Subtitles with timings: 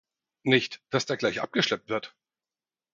[0.41, 2.15] Nicht dass der gleich abgeschleppt wird!